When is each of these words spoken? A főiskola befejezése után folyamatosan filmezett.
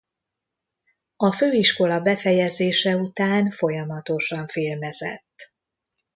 A 1.15 1.31
főiskola 1.31 1.99
befejezése 1.99 2.95
után 2.95 3.49
folyamatosan 3.51 4.47
filmezett. 4.47 5.53